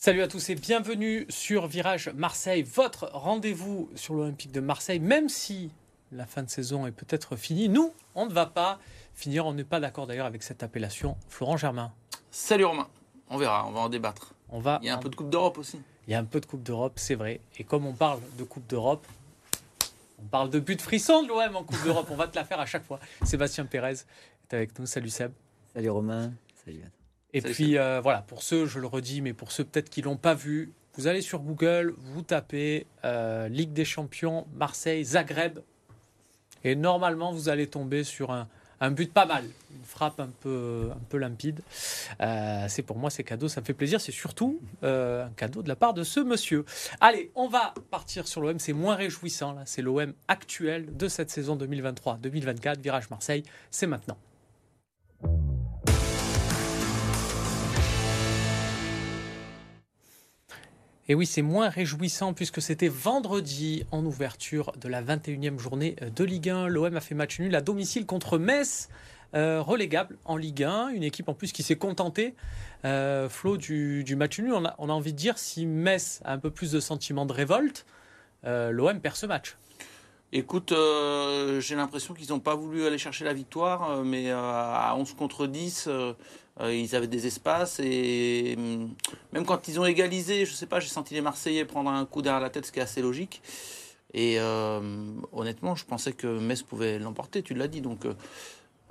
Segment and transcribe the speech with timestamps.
[0.00, 5.00] Salut à tous et bienvenue sur Virage Marseille, votre rendez-vous sur l'Olympique de Marseille.
[5.00, 5.72] Même si
[6.12, 8.78] la fin de saison est peut-être finie, nous, on ne va pas
[9.14, 9.44] finir.
[9.44, 11.16] On n'est pas d'accord d'ailleurs avec cette appellation.
[11.28, 11.92] Florent Germain.
[12.30, 12.86] Salut Romain.
[13.28, 14.34] On verra, on va en débattre.
[14.50, 15.80] On va Il y a un en- peu de Coupe d'Europe aussi.
[16.06, 17.40] Il y a un peu de Coupe d'Europe, c'est vrai.
[17.58, 19.04] Et comme on parle de Coupe d'Europe,
[20.22, 22.06] on parle de but frisson de l'OM en Coupe d'Europe.
[22.12, 23.00] On va te la faire à chaque fois.
[23.24, 24.86] Sébastien Pérez est avec nous.
[24.86, 25.32] Salut Seb.
[25.74, 26.32] Salut Romain.
[26.64, 26.82] Salut.
[27.34, 30.16] Et puis euh, voilà, pour ceux, je le redis, mais pour ceux peut-être qui l'ont
[30.16, 35.60] pas vu, vous allez sur Google, vous tapez euh, Ligue des Champions, Marseille, Zagreb,
[36.64, 38.48] et normalement vous allez tomber sur un,
[38.80, 41.60] un but pas mal, une frappe un peu, un peu limpide.
[42.20, 44.00] Euh, c'est pour moi, c'est cadeau, ça me fait plaisir.
[44.00, 46.64] C'est surtout euh, un cadeau de la part de ce monsieur.
[47.00, 48.58] Allez, on va partir sur l'OM.
[48.58, 49.62] C'est moins réjouissant là.
[49.64, 52.80] C'est l'OM actuel de cette saison 2023-2024.
[52.80, 54.18] Virage Marseille, c'est maintenant.
[61.10, 66.22] Et oui, c'est moins réjouissant puisque c'était vendredi en ouverture de la 21e journée de
[66.22, 66.66] Ligue 1.
[66.66, 68.90] L'OM a fait match nul à domicile contre Metz,
[69.34, 70.88] euh, relégable en Ligue 1.
[70.88, 72.34] Une équipe en plus qui s'est contentée,
[72.84, 74.52] euh, Flo, du, match nul.
[74.52, 77.86] On a, envie de dire si Metz a un peu plus de sentiment de révolte,
[78.44, 79.56] euh, l'OM perd ce match.
[80.30, 84.36] Écoute, euh, j'ai l'impression qu'ils n'ont pas voulu aller chercher la victoire, euh, mais euh,
[84.36, 86.12] à 11 contre 10, euh, euh,
[86.60, 88.90] ils avaient des espaces et hum,
[89.32, 92.22] même quand ils ont égalisé, je sais pas, j'ai senti les Marseillais prendre un coup
[92.22, 93.42] derrière la tête, ce qui est assez logique.
[94.14, 94.80] Et euh,
[95.32, 97.80] honnêtement, je pensais que Metz pouvait l'emporter, tu l'as dit.
[97.80, 98.14] Donc, euh,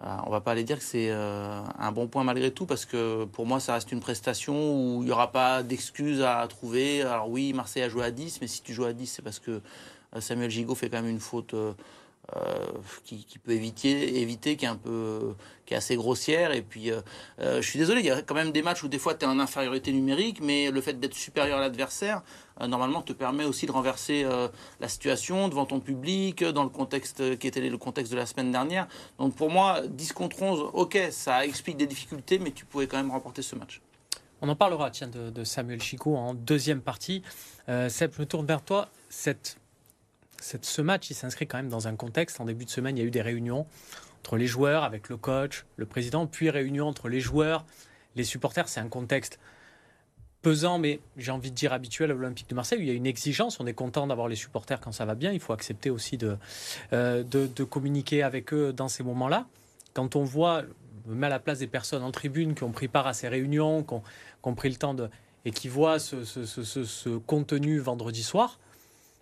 [0.04, 2.86] euh, on va pas aller dire que c'est euh, un bon point malgré tout, parce
[2.86, 7.02] que pour moi, ça reste une prestation où il n'y aura pas d'excuses à trouver.
[7.02, 9.40] Alors oui, Marseille a joué à 10, mais si tu joues à 10, c'est parce
[9.40, 9.62] que
[10.16, 11.74] euh, Samuel Gigot fait quand même une faute euh, euh,
[13.04, 16.52] qui, qui peut éviter, éviter, qui est un peu, qui est assez grossière.
[16.52, 17.02] Et puis, euh,
[17.40, 19.26] euh, je suis désolé, il y a quand même des matchs où des fois tu
[19.26, 22.22] es en infériorité numérique, mais le fait d'être supérieur à l'adversaire,
[22.62, 24.48] euh, normalement, te permet aussi de renverser euh,
[24.80, 28.26] la situation devant ton public, dans le contexte euh, qui était le contexte de la
[28.26, 28.88] semaine dernière.
[29.20, 32.98] Donc pour moi, 10 contre 11, ok, ça explique des difficultés, mais tu pouvais quand
[32.98, 33.82] même remporter ce match.
[34.42, 37.24] On en parlera, tiens, de, Samuel Chico en deuxième partie.
[37.70, 38.90] Euh, Seb, je me tourne vers toi.
[39.10, 39.58] Cette-
[40.42, 42.40] ce match, il s'inscrit quand même dans un contexte.
[42.40, 43.66] En début de semaine, il y a eu des réunions
[44.20, 47.66] entre les joueurs, avec le coach, le président, puis réunions entre les joueurs,
[48.16, 48.68] les supporters.
[48.68, 49.40] C'est un contexte
[50.42, 52.80] pesant, mais j'ai envie de dire habituel à l'Olympique de Marseille.
[52.80, 53.60] où Il y a une exigence.
[53.60, 55.32] On est content d'avoir les supporters quand ça va bien.
[55.32, 56.38] Il faut accepter aussi de,
[56.94, 57.24] euh,
[57.70, 59.48] communiquer avec eux dans ces moments-là.
[59.94, 60.64] Quand on voit,
[61.08, 63.28] je me à la place des personnes en tribune qui ont pris part à ces
[63.28, 63.94] réunions, qui
[64.44, 65.10] ont, pris le temps de
[65.46, 68.60] et qui voient ce contenu vendredi soir,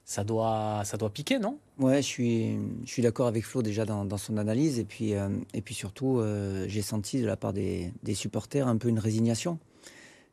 [0.05, 1.57] ça doit, ça doit piquer, non?
[1.79, 4.77] Ouais, je suis, je suis d'accord avec Flo déjà dans, dans son analyse.
[4.79, 8.67] Et puis, euh, et puis surtout, euh, j'ai senti de la part des, des supporters
[8.67, 9.57] un peu une résignation.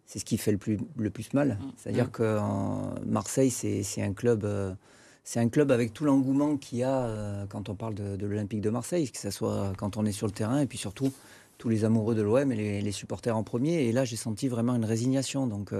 [0.04, 1.58] C'est ce qui fait le plus, le plus mal.
[1.60, 1.72] Mm.
[1.78, 2.10] C'est-à-dire Mm.
[2.10, 4.44] que en Marseille, c'est c'est un club.
[4.44, 4.72] euh,
[5.24, 8.60] c'est un club avec tout l'engouement qu'il y a quand on parle de, de l'Olympique
[8.60, 11.12] de Marseille, que ce soit quand on est sur le terrain, et puis surtout
[11.58, 13.84] tous les amoureux de l'OM et les, les supporters en premier.
[13.84, 15.46] Et là, j'ai senti vraiment une résignation.
[15.46, 15.72] Donc,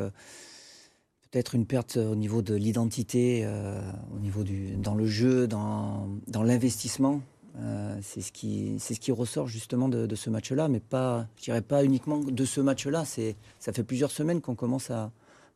[1.33, 3.81] peut-être une perte au niveau de l'identité, euh,
[4.15, 7.23] au niveau du dans le jeu, dans, dans l'investissement.
[7.59, 11.63] Euh, c'est ce qui ce qui ressort justement de, ce match-là, mais pas, je dirais
[11.63, 13.05] pas uniquement de ce match-là.
[13.05, 15.11] Ça fait plusieurs semaines qu'on commence à,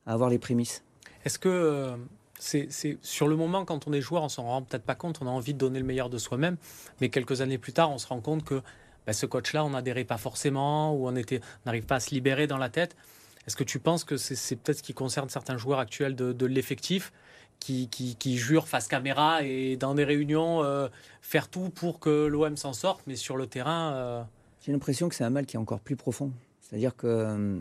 [0.06, 0.82] avoir les prémices.
[1.24, 1.96] Est-ce que euh,
[2.38, 2.68] c'est
[3.02, 5.30] sur le moment, quand on est joueur, on s'en rend peut-être pas compte, on a
[5.30, 6.56] envie de donner le meilleur de soi-même,
[7.00, 8.62] mais quelques années plus tard, on se rend compte que
[9.06, 12.58] ben, ce coach-là, on n'adhérait pas forcément, ou on n'arrive pas à se libérer dans
[12.58, 12.96] la tête.
[13.46, 17.12] Est-ce que tu penses que c'est peut-être ce qui concerne certains joueurs actuels de, l'effectif
[17.60, 20.88] qui, jurent face caméra et dans des réunions euh,
[21.20, 24.22] faire tout pour que l'OM s'en sorte, mais sur le terrain, euh,
[24.62, 26.32] J'ai l'impression que c'est un mal qui est encore plus profond.
[26.60, 27.58] C'est-à-dire que euh,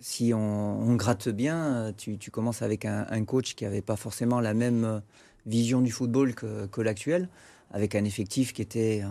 [0.00, 5.02] si on, gratte bien, tu, commences avec un, coach qui n'avait pas forcément la même
[5.46, 7.28] vision du football que l'actuel,
[7.70, 9.08] avec un effectif qui était, euh,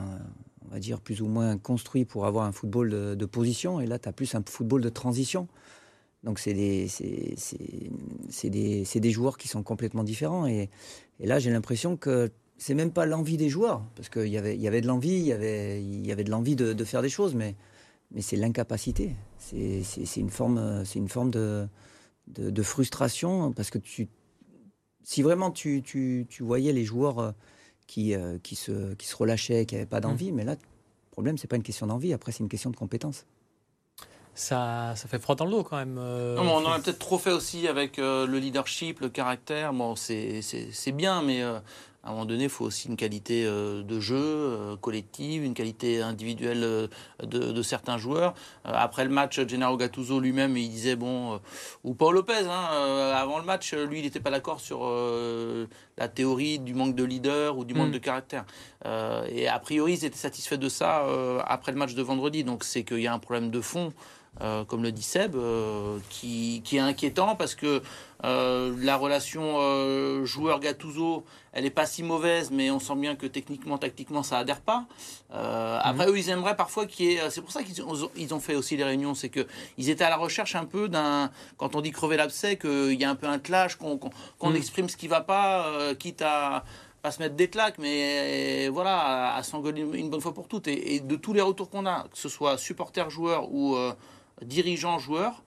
[0.65, 3.80] on va dire, plus ou moins construit pour avoir un football de, position.
[3.80, 5.48] Et là, tu as plus un football de transition.
[6.24, 6.88] Donc, c'est des,
[8.44, 10.48] des, des joueurs qui sont complètement différents.
[10.48, 10.69] Et,
[11.19, 14.57] et là, j'ai l'impression que c'est même pas l'envie des joueurs, parce qu'il y avait,
[14.57, 17.56] y avait de l'envie, y avait, y avait de l'envie de, faire des choses, mais,
[18.12, 19.15] mais c'est l'incapacité.
[19.38, 19.83] C'est
[20.18, 21.68] une forme, une forme de,
[22.27, 24.10] de, de frustration, parce que tu,
[25.03, 27.31] si vraiment tu, tu, tu voyais les joueurs euh,
[27.88, 31.38] qui, euh, qui, se, qui se relâchaient, qui n'avaient pas d'envie, mais là, le problème,
[31.38, 33.25] c'est pas une question d'envie, après, c'est une question de compétence.
[34.36, 35.98] ça, ça fait froid dans le dos quand même.
[35.98, 39.10] euh, Non, mais on en a peut-être trop fait aussi avec euh, le leadership, le
[39.10, 39.74] caractère.
[39.74, 41.60] Bon, c'est c'est- c'est bien, mais euh,
[42.07, 45.54] à un moment donné, il faut aussi une qualité euh, de jeu euh, collective, une
[45.54, 46.88] qualité individuelle euh,
[47.21, 48.33] de, certains joueurs.
[48.63, 51.42] après le match, Gennaro Gattuso lui-même, il disait, bon,
[51.83, 54.89] ou Paul Lopez, hein, avant le match, lui, il n'était pas d'accord sur
[55.98, 57.94] la théorie du manque de leader ou du manque mm.
[57.94, 58.45] de caractère.
[59.30, 61.06] et a priori, ils étaient satisfaits de ça
[61.45, 62.45] après le match de vendredi.
[62.45, 63.92] Donc c'est qu'il y a un problème de fond.
[64.42, 67.81] Euh, comme le dit Seb, euh, qui, est inquiétant parce que
[68.23, 71.23] euh, la relation joueur-Gattuso,
[71.53, 74.85] elle n'est pas si mauvaise, mais on sent bien que techniquement, tactiquement, ça adhère pas.
[75.29, 76.13] Après, mhm.
[76.13, 77.29] eux, ils aimeraient parfois qu'il y ait.
[77.29, 80.09] C'est pour ça qu'ils ont, ils ont fait aussi les réunions, c'est qu'ils étaient à
[80.09, 81.31] la recherche un peu d'un.
[81.57, 83.99] Quand on dit crever l'abcès, qu'il y a un peu un clash, qu'on
[84.43, 84.55] mhm.
[84.55, 86.63] exprime ce qui va pas, quitte à
[87.03, 90.67] pas se mettre des claques, mais voilà, à, s'engueuler une bonne fois pour toutes.
[90.67, 93.77] Et, et de tous les retours qu'on a, que ce soit supporter-joueur ou
[94.41, 95.46] dirigeants, joueurs, euh,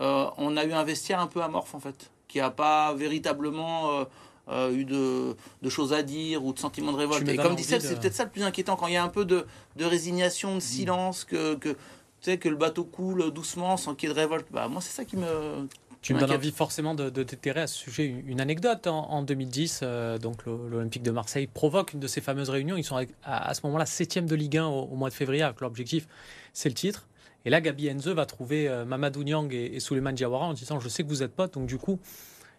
[0.00, 4.04] on a eu un vestiaire un peu amorphe en fait, qui n'a pas véritablement euh,
[4.50, 5.34] euh, eu de,
[5.68, 7.28] choses à dire ou de sentiments de révolte.
[7.28, 9.24] Et comme dit c'est peut-être ça le plus inquiétant quand il y a un peu
[9.24, 9.44] de,
[9.80, 10.60] résignation, de mm.
[10.60, 11.76] silence, que, que,
[12.22, 14.46] que le bateau coule doucement sans qu'il y ait de révolte.
[14.50, 15.68] Bah, moi, c'est ça qui me.
[16.00, 18.86] Tu me donnes envie forcément de, déterrer à ce sujet une anecdote.
[18.86, 19.82] En, 2010,
[20.22, 22.76] donc l'Olympique de Marseille provoque une de ces fameuses réunions.
[22.76, 25.60] Ils sont à, ce moment-là septième de Ligue 1 au, au mois de février, avec
[25.60, 26.06] l'objectif,
[26.52, 27.07] c'est le titre.
[27.48, 30.80] Et là, Gabi Enze va trouver euh, Mamadou Niang et, et Souleymane Diawara en disant
[30.80, 31.98] Je sais que vous êtes potes, donc du coup,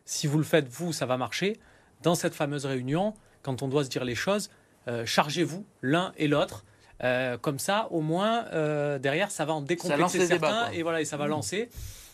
[0.03, 1.57] si vous le faites, vous, ça va marcher.
[2.01, 3.13] Dans cette fameuse réunion,
[3.43, 4.49] quand on doit se dire les choses,
[4.87, 6.65] euh, chargez-vous l'un et l'autre.
[7.03, 8.45] Euh, comme ça, au moins,
[8.97, 11.29] derrière, ça va en décomplexer certains et voilà, et ça va mmh.
[11.29, 11.69] lancer.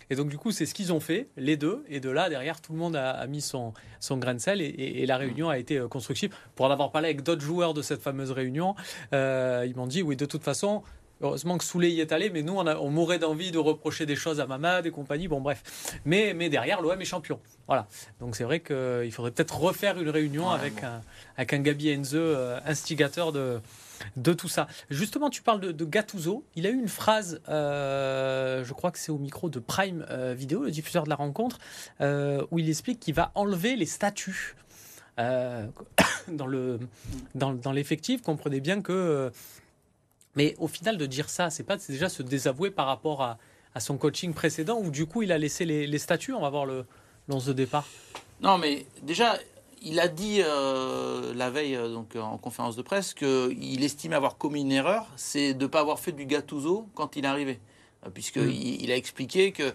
[0.10, 1.82] Et donc, du coup, c'est ce qu'ils ont fait, les deux.
[1.88, 5.06] Et de là, derrière, tout le monde a, mis son, son grain de sel et,
[5.06, 6.36] la réunion a été constructive.
[6.56, 8.76] Pour en avoir parlé avec d'autres joueurs de cette fameuse réunion,
[9.14, 10.84] ils m'ont dit oui, de toute façon,
[11.22, 14.18] Heureusement que Souley y est allé, mais nous, on, on mourrait d'envie de reprocher des
[14.18, 15.30] choses à Mamad et compagnie.
[15.30, 15.64] Bon, bref.
[16.04, 17.40] Mais, mais derrière, l'OM est champion.
[17.68, 17.88] Voilà.
[18.20, 21.02] Donc c'est vrai qu'il faudrait peut-être refaire une réunion avec, un,
[21.38, 23.62] avec un Gabi Enze, euh, instigateur de,
[24.18, 24.68] de tout ça.
[24.90, 26.44] Justement, tu parles de, Gattuso.
[26.56, 30.34] Il a eu une phrase, euh, je crois que c'est au micro de Prime euh,
[30.38, 31.60] Vidéo, le diffuseur de la rencontre,
[32.02, 34.56] où il explique qu'il va enlever les statuts.
[36.28, 36.78] dans le
[37.36, 39.32] dans, dans l'effectif, comprenez bien que
[40.36, 43.38] mais au final, de dire ça, c'est pas déjà se désavouer par rapport à,
[43.80, 46.34] son coaching précédent où du coup il a laissé les, statuts.
[46.34, 46.86] On va voir le
[47.28, 47.86] 11 de départ.
[48.42, 49.38] Non, mais déjà,
[49.82, 54.38] il a dit euh, la veille euh, donc en conférence de presse qu'il estime avoir
[54.38, 57.60] commis une erreur, c'est de ne pas avoir fait du Gattuso quand il est arrivé.
[58.06, 58.80] Euh, Puisqu'il mm.
[58.80, 59.74] il a expliqué que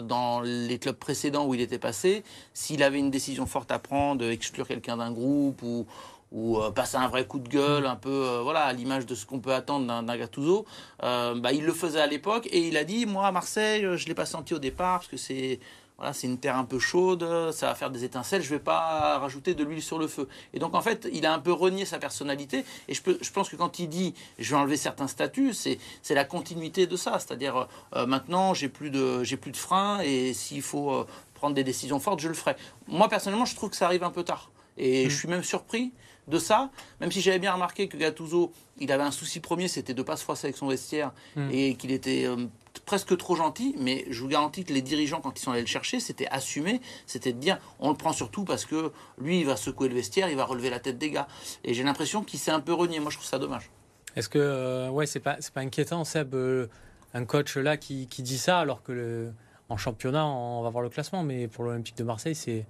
[0.00, 4.26] dans les clubs précédents où il était passé, s'il avait une décision forte à prendre,
[4.26, 5.86] exclure quelqu'un d'un groupe ou,
[6.32, 9.14] ou euh, passer un vrai coup de gueule, un peu euh, voilà, à l'image de
[9.14, 10.64] ce qu'on peut attendre d'un Gattuso.
[11.02, 14.02] Euh, bah, il le faisait à l'époque et il a dit Moi, à Marseille, je
[14.02, 15.60] ne l'ai pas senti au départ parce que c'est.
[15.98, 18.64] Voilà, c'est une terre un peu chaude, ça va faire des étincelles, je ne vais
[18.64, 20.26] pas rajouter de l'huile sur le feu.
[20.52, 22.64] Et donc en fait, il a un peu renié sa personnalité.
[22.88, 25.78] Et je, peux, je pense que quand il dit je vais enlever certains statuts, c'est,
[26.00, 27.18] c'est la continuité de ça.
[27.20, 32.00] C'est-à-dire maintenant, j'ai plus de, j'ai plus de frein et s'il faut prendre des décisions
[32.00, 32.56] fortes, je le ferai.
[32.88, 34.50] Moi personnellement, je trouve que ça arrive un peu tard.
[34.78, 35.18] Et je mmh.
[35.18, 35.92] suis même surpris
[36.28, 36.70] de ça,
[37.00, 40.04] même si j'avais bien remarqué que Gattuso, il avait un souci premier, c'était de ne
[40.04, 41.50] pas se froisser avec son vestiaire hmm.
[41.50, 42.46] et qu'il était euh,
[42.86, 45.66] presque trop gentil, mais je vous garantis que les dirigeants, quand ils sont allés le
[45.66, 49.56] chercher, c'était assumé, c'était de dire on le prend surtout parce que lui, il va
[49.56, 51.26] secouer le vestiaire, il va relever la tête des gars.
[51.64, 53.00] Et j'ai l'impression qu'il s'est un peu renié.
[53.00, 53.70] Moi, je trouve ça dommage.
[54.14, 56.66] Est-ce que, euh, ouais, c'est pas, pas inquiétant, Seb, euh,
[57.14, 59.32] un coach là qui, qui, dit ça alors que le,
[59.68, 62.66] en championnat, on va voir le classement, mais pour l'Olympique de Marseille, c'est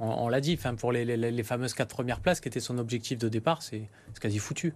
[0.00, 3.28] on, l'a dit, enfin, pour les, fameuses quatre premières places qui étaient son objectif de
[3.28, 3.82] départ, c'est
[4.18, 4.72] quasi foutu.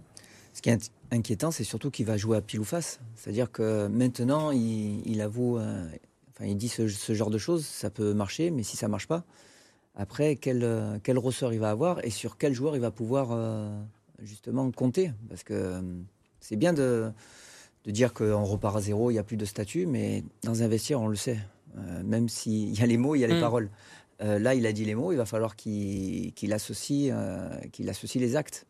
[0.53, 2.99] Ce qui est inquiétant, c'est surtout qu'il va jouer à pile ou face.
[3.15, 5.85] C'est-à-dire que maintenant, il, avoue, euh,
[6.29, 9.23] enfin, il dit ce, genre de choses, ça peut marcher, mais si ça marche pas,
[9.95, 13.69] après, quel, quel ressort il va avoir et sur quel joueur il va pouvoir euh,
[14.21, 15.11] justement compter?
[15.27, 15.81] Parce que euh,
[16.39, 17.11] c'est bien de,
[17.85, 20.67] de dire qu'on repart à zéro, il n'y a plus de statut, mais dans un
[20.67, 21.39] vestiaire, on le sait.
[22.03, 23.41] même s'il y a les mots, il y a les mm.
[23.41, 23.69] paroles.
[24.21, 28.21] Euh, là, il a dit les mots, il va falloir qu'il associe, euh, qu'il associe
[28.21, 28.65] les actes.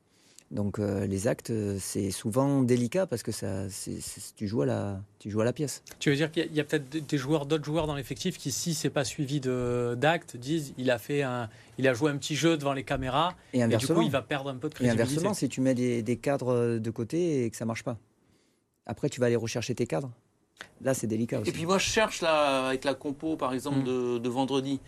[0.52, 3.66] Donc euh, les actes, c'est souvent délicat parce que ça,
[4.36, 5.84] tu, joues à la, tu joues à la pièce.
[6.00, 8.75] Tu veux dire qu'il y a, peut-être des joueurs, d'autres joueurs dans l'effectif qui, si
[8.75, 11.50] c'est pas suivi d'actes, disent il a fait un,
[11.80, 14.22] il a joué un petit jeu devant les caméras et, inversement, du coup il va
[14.22, 15.02] perdre un peu de crédibilité.
[15.02, 17.98] Et inversement, si tu mets des, cadres de côté et que ça marche pas,
[18.86, 20.12] après tu vas aller rechercher tes cadres.
[20.82, 21.50] Là, c'est délicat aussi.
[21.50, 24.20] Et puis moi, je cherche là avec la compo, par exemple, mm.
[24.20, 24.80] de vendredi.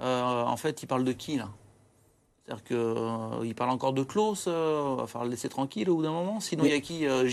[0.00, 1.50] Euh, en fait, il parle de qui là?
[2.46, 6.02] C'est-à-dire qu'il euh, parle encore de Klaus, euh, va falloir le laisser tranquille au bout
[6.02, 6.40] d'un moment.
[6.40, 7.26] Sinon, il y a qui euh,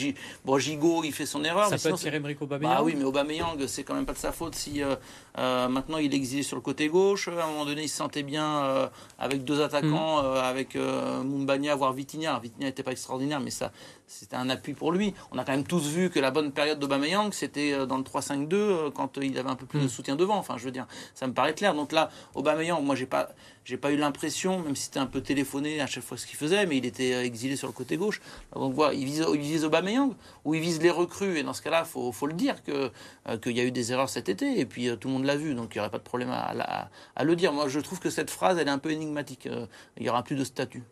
[0.46, 1.66] Bon, Gigot, il fait son erreur.
[1.66, 2.76] Ça mais peut sinon, Aubameyang.
[2.78, 6.14] bah oui, mais Aubameyang, c'est quand même pas de sa faute si euh, maintenant il
[6.14, 7.28] est exilé sur le côté gauche.
[7.28, 8.90] À un moment donné, il se sentait bien
[9.20, 10.36] avec deux attaquants, Mhm.
[10.38, 12.40] avec Mumbagna, voire Vitinha.
[12.40, 13.74] Vitinha n'était pas extraordinaire, mais ça,
[14.08, 15.14] c'était un appui pour lui.
[15.34, 18.56] On a quand même tous vu que la bonne période d'Aubameyang, c'était dans le 3-5-2,
[18.56, 19.90] euh, quand il avait un peu plus de Mhm.
[19.90, 20.38] soutien devant.
[20.38, 21.74] Enfin, je veux dire, ça me paraît clair.
[21.74, 23.30] Donc là, Aubameyang, moi, j'ai pas,
[23.66, 26.38] j'ai pas eu l'impression, même si c'était un peu téléphoné à chaque fois ce qu'il
[26.38, 28.22] faisait, mais il était exilé sur le côté gauche.
[28.56, 30.14] Donc voilà, il vise, il vise Aubameyang
[30.46, 31.38] ou il vise les recrues.
[31.38, 32.92] Et dans ce cas-là, faut, faut le dire que
[33.28, 34.60] euh, qu'il y a eu des erreurs cet été.
[34.60, 36.30] Et puis euh, tout le monde l'a vu, donc il n'y aurait pas de problème
[36.30, 37.52] à, à- à le dire.
[37.54, 39.48] Moi, je trouve que cette phrase, elle est un peu énigmatique.
[39.48, 39.66] Euh,
[39.98, 40.84] il y aura plus de statut.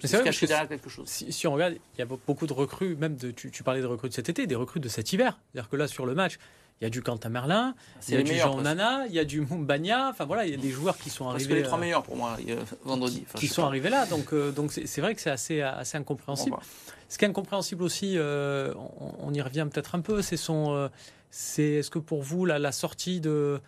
[0.00, 1.06] C'est se cacher derrière quelque chose.
[1.08, 3.80] Si, si on regarde, il y a beaucoup de recrues, même de, tu, tu parlais
[3.80, 5.38] de recrues de cet été, des recrues de cet hiver.
[5.52, 6.38] C'est-à-dire que là, sur le match,
[6.82, 7.76] il y a du Quentin Merlin,
[8.08, 8.34] il y a du.
[8.34, 8.60] Jean.
[8.60, 10.08] Nana, il y a du Mumbagna.
[10.08, 11.80] Enfin voilà, il y a des joueurs qui sont Parce que arrivés, les trois euh,
[11.80, 12.36] meilleurs pour moi
[12.84, 13.22] vendredi.
[13.24, 13.68] Enfin, qui sont pas.
[13.68, 14.04] arrivés là.
[14.06, 16.56] Donc euh, donc c'est vrai que c'est assez assez incompréhensible.
[16.56, 16.62] Bah.
[17.08, 20.74] Ce qui est incompréhensible aussi, euh, on, on y revient peut-être un peu, c'est son,
[20.74, 20.88] euh,
[21.30, 23.60] c'est est-ce que pour vous la, la sortie de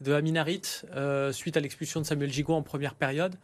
[0.00, 0.62] de Amin Harit
[0.96, 3.36] euh, suite à l'expulsion de Samuel Gigot en première période,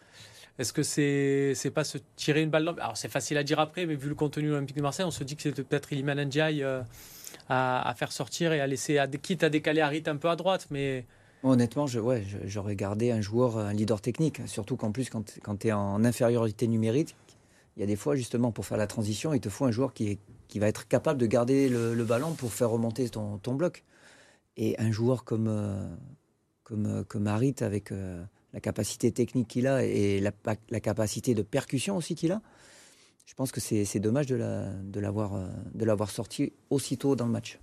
[0.59, 3.61] est-ce que c'est c'est pas se tirer une balle dans Alors c'est facile à dire
[3.61, 5.93] après, mais vu le contenu de l'Olympique de Marseille, on se dit que c'était peut-être
[5.93, 6.81] Iliman Ndiaye euh,
[7.49, 10.66] à, faire sortir et à laisser, à, quitte à décaler Harit un peu à droite,
[10.70, 11.04] mais
[11.44, 14.40] Honnêtement, je, ouais, j'aurais gardé un joueur, un leader technique.
[14.46, 17.16] Surtout qu'en plus, quand, quand tu es en infériorité numérique,
[17.76, 19.92] il y a des fois, justement, pour faire la transition, il te faut un joueur
[19.92, 23.54] qui, est, qui va être capable de garder le, ballon pour faire remonter ton, ton
[23.54, 23.82] bloc.
[24.56, 25.88] Et un joueur comme, euh,
[26.62, 28.22] comme, euh, comme Harit, avec euh,
[28.52, 32.42] la capacité technique qu'il a et la capacité de percussion aussi qu'il a,
[33.26, 35.00] je pense que c'est, dommage euh, de
[35.85, 37.59] l'avoir sorti aussitôt dans le match.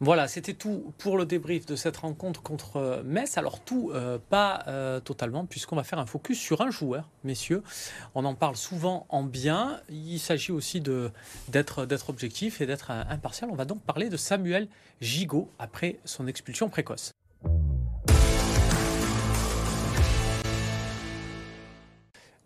[0.00, 3.36] Voilà, c'était tout pour le débrief de cette rencontre contre euh, Metz.
[3.36, 4.64] Alors tout, euh, pas
[5.04, 7.62] totalement, puisqu'on va faire un focus sur un joueur, messieurs.
[8.14, 9.80] On en parle souvent en bien.
[9.88, 13.50] Il s'agit aussi d'être, objectif et d'être impartial.
[13.50, 14.68] On va donc parler de Samuel
[15.00, 17.12] Gigot après son expulsion précoce.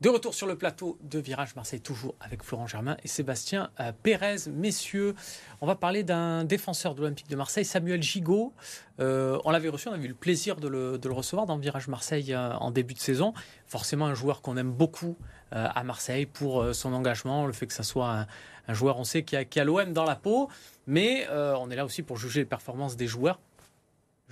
[0.02, 3.92] De retour sur le plateau de Virage Marseille, toujours avec Florent Germain et Sébastien euh,
[4.02, 4.48] Pérez.
[4.52, 5.14] Messieurs,
[5.60, 8.52] on va parler d'un défenseur de l'Olympique de Marseille, Samuel Gigot.
[8.98, 12.34] Euh, on l'avait reçu, on avait eu le plaisir de le, recevoir dans Virage Marseille
[12.34, 13.32] euh, en début de saison.
[13.68, 15.16] Forcément, un joueur qu'on aime beaucoup
[15.52, 18.26] à Marseille pour son engagement, le fait que ça soit
[18.66, 20.48] un, joueur, on sait, qui a, qui a l'OM dans la peau.
[20.86, 23.38] Mais on est là aussi pour juger les performances des joueurs.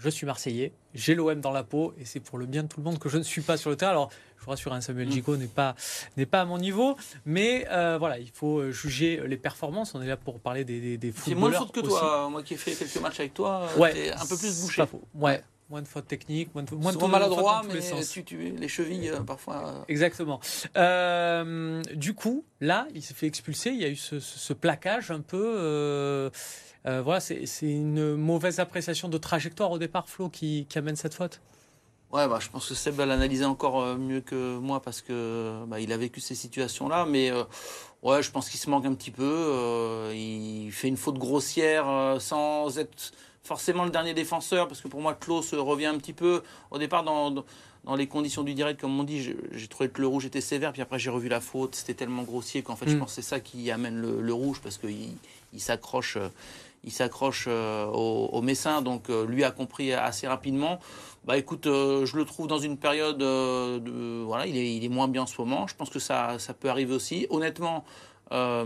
[0.02, 2.80] Je suis Marseillais, j'ai l'OM dans la peau et c'est pour le bien de tout
[2.80, 3.90] le monde que je ne suis pas sur le terrain.
[3.90, 5.12] Alors, je vous rassure, un Samuel Mm.
[5.12, 5.74] Gigot n'est pas,
[6.16, 9.94] n'est pas à mon niveau, mais euh, voilà, il faut euh, juger les performances.
[9.94, 11.88] On est là pour parler des, des, des C'est moins de footballeurs que aussi.
[12.00, 12.28] toi.
[12.30, 14.80] Moi qui ai fait quelques matchs avec toi, Ouais, t'es un peu plus bouché.
[14.82, 15.02] pas faux.
[15.14, 18.68] Ouais, moins de fautes techniques, moins de, moins Souvent maladroit, mais les tu, tu, les
[18.68, 19.84] chevilles euh, parfois.
[19.88, 20.40] Exactement.
[20.78, 23.68] Euh, du coup, là, il s'est fait expulser.
[23.70, 26.30] Il y a eu ce, ce- ce plaquage un peu.
[26.86, 31.14] Euh, voilà, c'est une mauvaise appréciation de trajectoire au départ, Flo, qui, qui amène cette
[31.14, 31.40] faute.
[32.12, 35.62] Ouais, bah, je pense que Seb va l'analyser encore euh, mieux que moi parce que
[35.68, 37.06] bah, il a vécu ces situations-là.
[37.06, 37.44] Mais euh,
[38.02, 39.22] ouais, je pense qu'il se manque un petit peu.
[39.22, 43.12] euh, il fait une faute grossière euh, sans être
[43.44, 47.04] forcément le dernier défenseur parce que pour moi, Klaus revient un petit peu au départ
[47.04, 49.32] dans, dans, les conditions du direct, comme on dit.
[49.52, 51.76] J'ai trouvé que le rouge était sévère, puis après j'ai revu la faute.
[51.76, 52.98] C'était tellement grossier qu'en fait, je Mm.
[52.98, 55.10] pense que c'est ça qui amène le, le rouge parce qu'il
[55.52, 56.18] il s'accroche.
[56.84, 60.78] Il s'accroche euh, au, au Messin, donc euh, lui a compris assez rapidement.
[61.26, 64.88] Bah écoute, euh, je le trouve dans une période de voilà, il est, il est
[64.88, 65.66] moins bien en ce moment.
[65.66, 67.26] Je pense que ça, ça peut arriver aussi.
[67.28, 67.84] Honnêtement,
[68.32, 68.64] euh,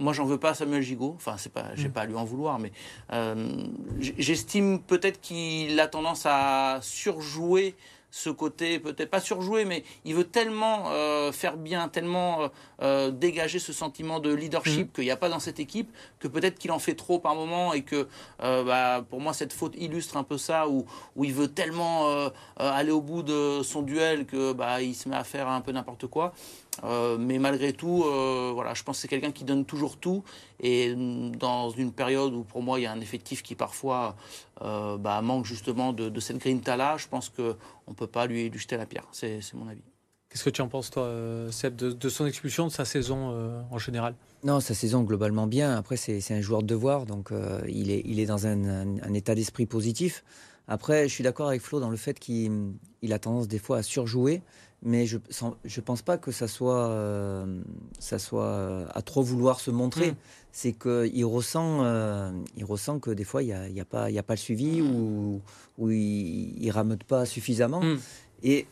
[0.00, 1.12] moi j'en veux pas à Samuel Gigot.
[1.16, 1.92] Enfin, c'est pas, j'ai Mm.
[1.92, 2.72] pas à lui en vouloir, mais
[3.12, 3.64] euh,
[4.00, 7.76] j'estime peut-être qu'il a tendance à surjouer
[8.10, 12.48] ce côté, peut-être pas surjouer, mais il veut tellement euh, faire bien, tellement euh,
[12.82, 16.58] euh, dégager ce sentiment de leadership qu'il n'y a pas dans cette équipe, que peut-être
[16.58, 18.08] qu'il en fait trop par moment et que
[18.42, 20.86] euh, bah, pour moi cette faute illustre un peu ça, où,
[21.16, 25.16] où il veut tellement aller au bout de son duel que bah, il se met
[25.16, 26.32] à faire un peu n'importe quoi.
[26.82, 30.24] Euh, mais malgré tout, euh, voilà, je pense que c'est quelqu'un qui donne toujours tout.
[30.60, 34.16] Et dans une période où pour moi il y a un effectif qui parfois
[34.62, 37.54] euh, bah, manque justement de, de cette grinta-là, je pense qu'on
[37.88, 39.06] ne peut pas lui, lui jeter la pierre.
[39.12, 39.82] C'est c'est mon avis.
[40.30, 41.10] Qu'est-ce que tu en penses, toi,
[41.50, 44.14] Seb, de, de son expulsion, de sa saison euh, en général?
[44.44, 45.76] Non, sa saison globalement bien.
[45.76, 48.64] Après, c'est c'est un joueur de devoir, donc euh, il, est, il est dans un,
[48.64, 50.22] un- un état d'esprit positif.
[50.68, 53.78] Après, je suis d'accord avec Flo dans le fait qu'il il a tendance des fois
[53.78, 54.40] à surjouer,
[54.82, 57.60] mais je ne pense pas que ça soit, euh,
[57.98, 60.12] ça soit euh, à trop vouloir se montrer.
[60.12, 60.16] Mm.
[60.52, 63.84] C'est qu'il ressent, euh, il ressent que des fois, il n'y a, il y a,
[63.84, 65.42] pas- il y a pas le suivi ou,
[65.78, 67.82] ou il ne rameute pas suffisamment.
[67.82, 67.98] Mm.
[68.42, 68.66] Et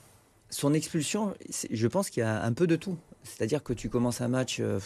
[0.48, 1.34] son expulsion,
[1.70, 2.96] je pense qu'il y a un peu de tout.
[3.22, 4.80] C'est-à-dire que tu commences un match, euh,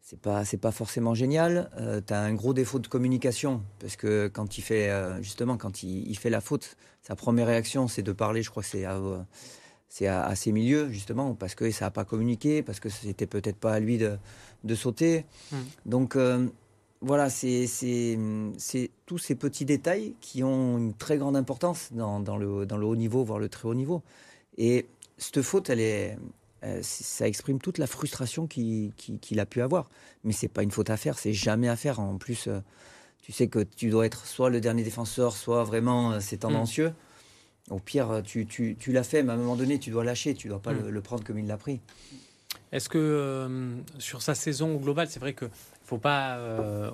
[0.00, 1.70] c'est pas c'est pas forcément génial.
[1.78, 5.82] Euh, tu as un gros défaut de communication parce que quand il fait justement quand
[5.82, 8.42] il, fait la faute, sa première réaction c'est de parler.
[8.42, 8.98] Je crois que c'est à,
[9.90, 13.58] c'est à, ses milieux justement parce que ça n'a pas communiqué, parce que c'était peut-être
[13.58, 14.16] pas à lui de,
[14.64, 15.26] de sauter.
[15.52, 15.56] Hmm.
[15.84, 16.16] Donc
[17.02, 17.66] voilà, c'est
[19.06, 22.86] tous ces petits détails qui ont une très grande importance dans, dans, le, dans le
[22.86, 24.02] haut niveau, voire le très haut niveau.
[24.58, 24.86] Et
[25.18, 26.16] cette faute, elle est,
[26.64, 28.92] euh, ça exprime toute la frustration qu'il
[29.38, 29.88] a pu avoir.
[30.24, 32.00] Mais c'est pas une faute à faire, c'est jamais à faire.
[32.00, 32.60] En plus, euh,
[33.22, 36.90] tu sais que tu dois être soit le dernier défenseur, soit vraiment euh, c'est tendancieux.
[36.90, 36.94] Mm.
[37.68, 40.34] Au pire, tu, tu, tu l'as fait, mais à un moment donné, tu dois lâcher,
[40.34, 40.88] tu dois pas mm.
[40.88, 41.80] le, prendre comme il l'a pris.
[42.72, 43.48] Est-ce que
[43.98, 45.46] sur sa saison globale, c'est vrai que
[45.84, 46.38] faut pas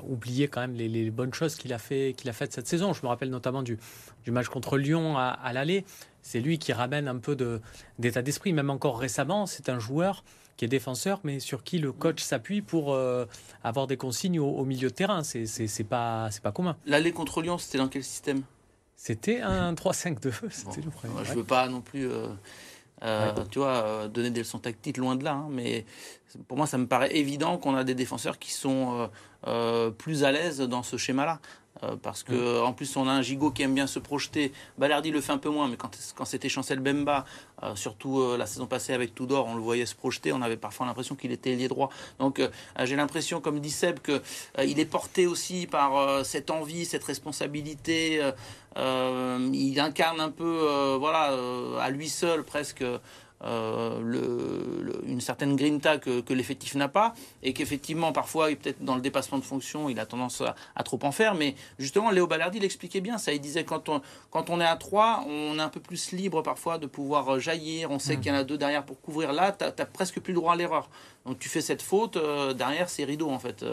[0.08, 2.92] oublier quand même les, bonnes choses qu'il a fait qu'il a faites cette saison.
[2.92, 3.78] Je me rappelle notamment du,
[4.24, 5.84] du match contre Lyon à, à l'aller
[6.26, 7.36] c'est lui qui ramène un peu
[8.00, 8.52] d'état d'esprit.
[8.52, 10.24] Même encore récemment, c'est un joueur
[10.56, 13.26] qui est défenseur, mais sur qui le coach s'appuie pour euh,
[13.62, 15.22] avoir des consignes au, milieu de terrain.
[15.22, 16.76] C'est pas, pas commun.
[16.84, 18.42] L'aller contre Lyon, c'était dans quel système?
[18.96, 20.32] C'était un 3-5-2.
[21.24, 22.10] Je ne veux pas non plus.
[22.10, 22.28] Euh,
[23.02, 25.84] euh, tu vois, donner des leçons tactiques loin de là, hein, mais
[26.48, 29.10] pour moi, ça me paraît évident qu'on a des défenseurs qui sont
[29.98, 31.40] plus à l'aise dans ce schéma-là.
[31.82, 34.52] Euh, parce que en plus on a un gigot qui aime bien se projeter.
[34.78, 37.24] Balardi le fait un peu moins, mais quand, quand c'était Chancel Bemba,
[37.62, 40.32] euh, surtout euh, la saison passée avec Tudor, on le voyait se projeter.
[40.32, 41.90] On avait parfois l'impression qu'il était ailier droit.
[42.18, 42.40] Donc
[42.82, 48.20] j'ai l'impression, comme dit Seb, qu'il est porté aussi par cette envie, cette responsabilité.
[48.76, 51.36] il incarne un peu, voilà,
[51.80, 52.84] à lui seul presque.
[53.44, 57.12] Euh, le, une certaine grinta que, que l'effectif n'a pas
[57.42, 60.42] et qu'effectivement parfois peut-être dans le dépassement de fonction il a tendance
[60.74, 61.34] à, trop en faire.
[61.34, 64.00] Mais justement Léo Ballardi l'expliquait bien ça il disait quand on,
[64.30, 67.90] quand on est à 3 on est un peu plus libre parfois de pouvoir jaillir.
[67.90, 68.20] On sait mm.
[68.20, 69.34] qu'il y en a deux derrière pour couvrir.
[69.34, 70.88] Là tu n'as presque plus le droit à l'erreur.
[71.26, 73.66] Donc tu fais cette faute euh, derrière c'est rideau en fait.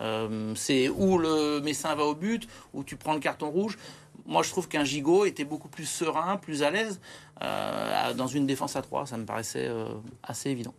[0.00, 3.76] Euh, c'est où le Messin va au but ou tu prends le carton rouge
[4.26, 7.00] moi, je trouve qu'un gigot était beaucoup plus serein, plus à l'aise
[7.42, 9.06] euh, dans une défense à 3.
[9.06, 9.86] Ça me paraissait euh,
[10.22, 10.74] assez évident.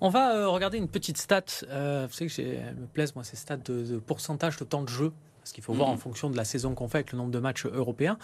[0.00, 1.44] On va euh, regarder une petite stat.
[1.62, 2.42] vous savez que
[2.74, 5.12] me plaise, moi, ces stats de, pourcentage de temps de jeu.
[5.40, 5.98] Parce qu'il faut voir en mhm.
[5.98, 8.18] fonction de la saison qu'on fait avec le nombre de matchs européens.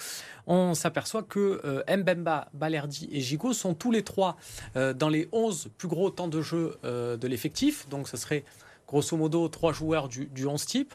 [0.49, 4.37] On s'aperçoit que Mbemba, Balerdi et Gigot sont tous les trois
[4.75, 7.89] dans les 11 plus gros temps de jeu de l'effectif.
[7.89, 8.43] Donc, ce serait
[8.89, 10.95] grosso modo trois joueurs du, du 11 type.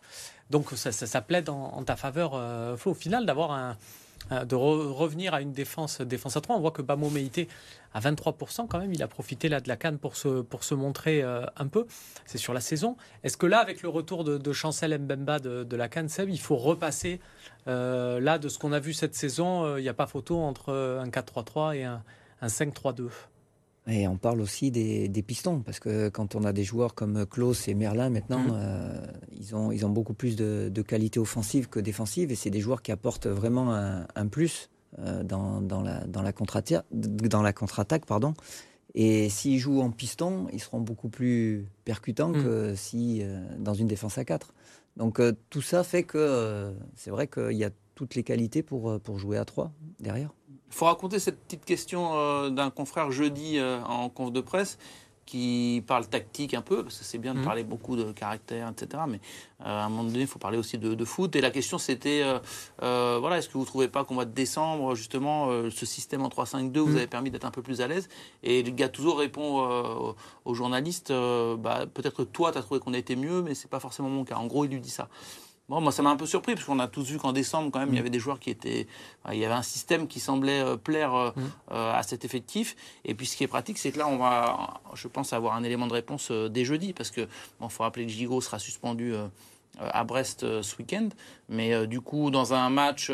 [0.50, 6.02] Donc ça, ça, plaide en, ta faveur, euh, au final, de revenir à une défense,
[6.02, 6.56] à 3.
[6.56, 7.48] On voit que Bamo Meïté,
[7.94, 11.22] à 23% quand même, il a profité de la canne pour se, pour se montrer
[11.22, 11.86] euh, un peu.
[12.26, 12.96] C'est sur la saison.
[13.24, 16.58] Est-ce que là, avec le retour de, Chancel Mbemba de, la canne, Seb, il faut
[16.58, 17.20] repasser
[17.68, 20.74] euh, là de ce qu'on a vu cette saison Il n'y a pas photo entre
[20.74, 22.04] un 4-3-3 et un,
[22.42, 23.10] un 5-3-2
[23.90, 27.68] et on parle aussi des, pistons, parce que quand on a des joueurs comme Klaus
[27.70, 28.54] et Merlin maintenant, mmh.
[28.54, 32.60] euh, ils, ont, ils ont beaucoup plus de, qualité offensive que défensive, et c'est des
[32.60, 34.70] joueurs qui apportent vraiment un, plus
[35.00, 38.06] euh, dans, dans, la, dans la contre-attaque.
[38.06, 38.34] pardon.
[38.94, 42.44] Et s'ils jouent en piston, ils seront beaucoup plus percutants mmh.
[42.44, 44.54] que si euh, dans une défense à 4.
[44.98, 45.22] Donc
[45.52, 49.38] tout ça fait que c'est vrai qu'il y a toutes les qualités pour, pour jouer
[49.38, 50.34] à 3 derrière.
[50.70, 54.78] Il faut raconter cette petite question euh, d'un confrère jeudi euh, en conf de presse
[55.26, 57.44] qui parle tactique un peu, parce que c'est bien de mmh.
[57.44, 59.04] parler beaucoup de caractère, etc.
[59.10, 59.20] Mais
[59.60, 61.36] euh, à un moment donné, il faut parler aussi de, foot.
[61.36, 62.24] Et la question, c'était,
[62.80, 66.30] voilà, est-ce que vous ne trouvez pas qu'au mois de décembre, justement, ce système en
[66.30, 66.96] 3-5-2 vous mmh.
[66.96, 68.08] avez permis d'être un peu plus à l'aise?
[68.42, 73.54] Et Gattuso répond aux journalistes, bah, peut-être toi, tu as trouvé qu'on était mieux, mais
[73.54, 74.38] c'est pas forcément mon cas.
[74.38, 75.10] En gros, il lui dit ça.
[75.70, 77.80] Bon, moi, ça m'a un peu surpris, parce qu'on a tous vu qu'en décembre, quand
[77.80, 78.00] même, il y mm.
[78.00, 78.88] avait des joueurs qui étaient.
[79.32, 81.42] Il y avait un système qui semblait euh, plaire euh, mm.
[81.72, 82.78] euh, à cet effectif.
[83.04, 85.64] Et puis, ce qui est pratique, c'est que là, on va, je pense, avoir un
[85.64, 87.28] élément de réponse dès jeudi, parce que,
[87.60, 89.14] bon, faut rappeler que Gigo sera suspendu
[89.80, 91.10] à Brest ce week-end.
[91.50, 93.12] Mais du coup, dans un match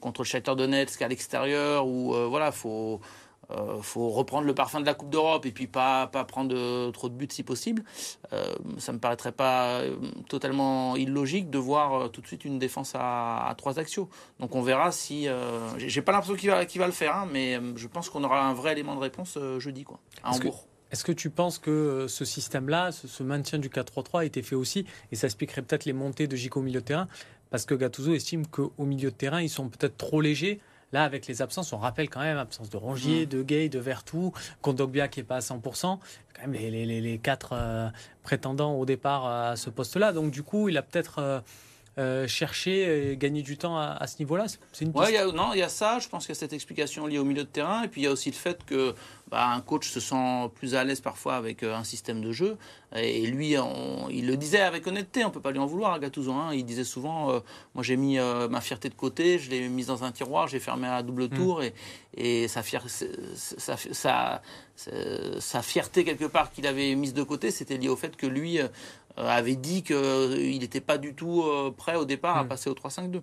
[0.00, 4.80] contre le Shakhtar Donetsk à l'extérieur, où, voilà, faut il euh, faut reprendre le parfum
[4.80, 7.84] de la Coupe d'Europe et puis pas, pas prendre trop de buts si possible.
[8.32, 9.96] Euh, ça me paraîtrait pas euh,
[10.28, 14.08] totalement illogique de voir tout de suite une défense à, trois axiaux.
[14.40, 15.28] Donc on verra si.
[15.78, 18.54] J'ai pas l'impression qu'il va, va le faire, hein, mais je pense qu'on aura un
[18.54, 20.66] vrai élément de réponse jeudi quoi, à Hambourg.
[20.90, 24.86] Est-ce que tu penses que ce système-là, ce, maintien du 4-3-3 a été fait aussi,
[25.10, 27.08] et ça expliquerait peut-être les montées de Gico au milieu de terrain,
[27.50, 30.60] parce que Gattuso estime qu'au milieu de terrain, ils sont peut-être trop légers
[30.94, 33.28] Là, avec les absences, on rappelle quand même l'absence de Rongier, mm.
[33.28, 35.58] de Gay, de Vertou, Kondogbia qui n'est pas à 100%.
[35.80, 35.98] Quand
[36.42, 37.88] même les, les, quatre euh,
[38.22, 40.12] prétendants au départ à ce poste-là.
[40.12, 41.18] Donc, du coup, il a peut-être.
[41.18, 41.40] Euh,
[41.98, 45.04] euh, chercher et gagner du temps à, ce niveau-là C'est une piste.
[45.04, 45.98] Ouais, non, il y a ça.
[45.98, 47.82] Je pense qu'il y a cette explication liée au milieu de terrain.
[47.82, 48.94] Et puis il y a aussi le fait que
[49.30, 52.56] bah, un coach se sent plus à l'aise parfois avec euh, un système de jeu.
[52.94, 53.56] Et lui,
[54.10, 56.32] il le disait avec honnêteté, on peut pas lui en vouloir à Gattuso.
[56.32, 56.50] Hein.
[56.52, 57.40] Il disait souvent, euh,
[57.74, 60.60] moi j'ai mis euh, ma fierté de côté, je l'ai mise dans un tiroir, j'ai
[60.60, 61.30] fermé à double mm.
[61.30, 61.62] tour.
[61.64, 61.74] Et,
[62.16, 62.62] et sa,
[64.76, 68.58] sa, fierté quelque part qu'il avait mise de côté, c'était lié au fait que lui
[69.16, 71.44] avait dit qu'il n'était pas du tout
[71.76, 72.48] prêt au départ à mm.
[72.48, 73.20] passer au 3-5-2.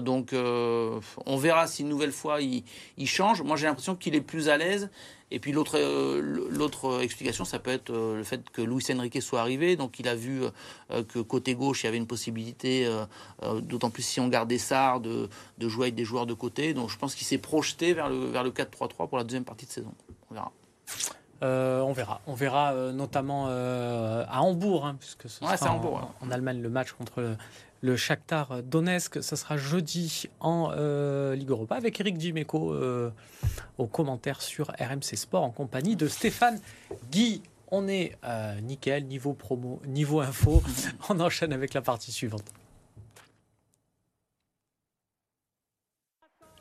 [0.00, 2.64] Donc on verra si une nouvelle fois il,
[2.96, 3.42] il change.
[3.42, 4.90] Moi j'ai l'impression qu'il est plus à l'aise
[5.32, 9.22] et puis l'autre euh, l'autre explication, ça peut être euh, le fait que Luis Enrique
[9.22, 9.76] soit arrivé.
[9.76, 10.42] Donc il a vu
[10.90, 12.88] euh, que côté gauche, il y avait une possibilité,
[13.62, 16.74] d'autant plus si on gardait Sar, de, de, jouer avec des joueurs de côté.
[16.74, 19.66] Donc je pense qu'il s'est projeté vers le, vers le 4-3-3 pour la deuxième partie
[19.66, 19.94] de saison.
[20.30, 20.52] On verra.
[21.42, 22.20] On verra.
[22.26, 27.36] On verra notamment à Hambourg, hein, puisque ce sera en, en, Allemagne le match contre
[27.82, 29.22] le Shakhtar Donetsk.
[29.22, 33.10] Ça sera jeudi en euh, Ligue Europa avec Eric Dimeco euh,
[33.78, 36.60] au commentaire sur RMC Sport en compagnie de Stéphane
[37.10, 37.42] Guy.
[37.70, 40.62] On est euh, nickel, niveau promo, niveau info.
[41.08, 42.44] On enchaîne avec la partie suivante.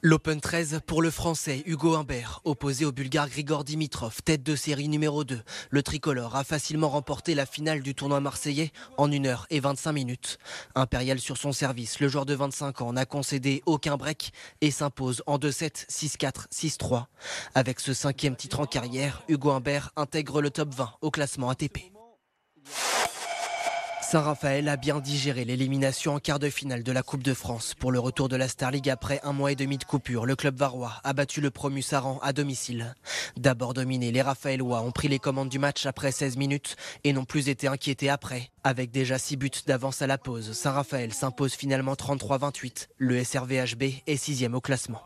[0.02, 4.88] L'Open 13 pour le Français Hugo Humbert, opposé au Bulgare Grigor Dimitrov, tête de série
[4.88, 5.42] numéro 2.
[5.70, 9.92] Le tricolore a facilement remporté la finale du tournoi marseillais en 1 heure et 25
[9.92, 10.38] minutes.
[10.74, 14.32] Impérial sur son service, le joueur de 25 ans n'a concédé aucun break
[14.62, 17.08] et s'impose en 2-7, 6-4, 6-3.
[17.54, 21.92] Avec ce cinquième titre en carrière, Hugo Humbert intègre le top 20 au classement ATP.
[24.10, 27.76] Saint-Raphaël a bien digéré l'élimination en quart de finale de la Coupe de France.
[27.76, 30.36] Pour le retour de la Star League après un mois et demi de coupure, le
[30.36, 32.95] club varois a battu le promu Saran à domicile.
[33.38, 37.24] D'abord dominé, les Raphaëlois ont pris les commandes du match après 16 minutes et n'ont
[37.24, 38.50] plus été inquiétés après.
[38.63, 42.88] Avec déjà 6 buts d'avance à la pause, Saint-Raphaël s'impose finalement 33-28.
[42.98, 45.04] Le SRVHB est sixième au classement.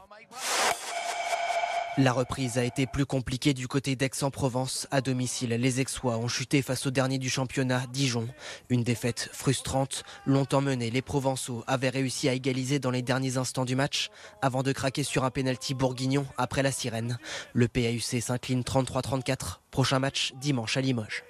[1.98, 4.88] La reprise a été plus compliquée du côté d'Aix-en-Provence.
[4.90, 8.28] À domicile, les Aixois ont chuté face au dernier du championnat, Dijon.
[8.70, 10.04] Une défaite frustrante.
[10.26, 14.10] Longtemps menée, les Provençaux avaient réussi à égaliser dans les derniers instants du match
[14.42, 17.20] avant de craquer sur un pénalty bourguignon après la sirène.
[17.54, 19.60] Le PAUC s'incline 33-34.
[19.70, 21.24] Prochain match dimanche à Limoges.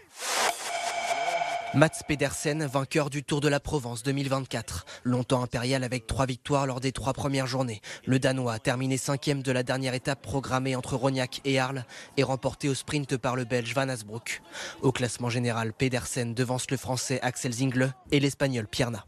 [1.75, 4.86] Mats Pedersen, vainqueur du Tour de la Provence 2024.
[5.03, 7.81] Longtemps impérial avec trois victoires lors des trois premières journées.
[8.05, 11.83] Le Danois a terminé cinquième de la dernière étape programmée entre Rognac et Arles
[12.15, 14.43] et remporté au sprint par le Belge Van Asbroek.
[14.83, 19.07] Au classement général, Pedersen devance le Français Axel Zingle et l'Espagnol Pierna.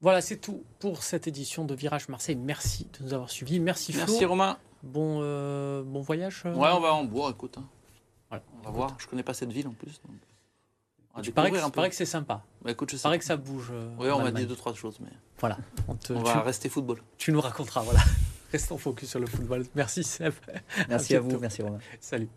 [0.00, 2.36] Voilà, c'est tout pour cette édition de Virage Marseille.
[2.36, 3.60] Merci de nous avoir suivis.
[3.60, 4.04] Merci Flo.
[4.06, 4.56] Merci Romain.
[4.82, 6.44] Bon, euh, bon voyage.
[6.46, 6.54] Euh.
[6.54, 7.58] Ouais, on va en bois, écoute.
[7.58, 7.68] Hein.
[8.28, 8.44] Voilà.
[8.58, 8.96] On va voir.
[8.98, 10.00] Je connais pas cette ville en plus.
[10.06, 10.16] Donc...
[11.14, 12.44] Ah, tu parais que, paraît que c'est sympa.
[12.62, 13.02] Bah écoute, je sais.
[13.02, 13.70] Paraît que ça bouge.
[13.72, 15.10] Euh, oui, on m'a dit deux trois choses, mais.
[15.38, 15.58] Voilà.
[15.88, 17.00] On, te, va rester football.
[17.16, 18.00] Tu nous raconteras, voilà.
[18.52, 19.64] Restons focus sur le football.
[19.74, 20.32] Merci Seb.
[20.88, 21.80] Merci à, à vous, merci Romain.
[22.00, 22.28] Salut.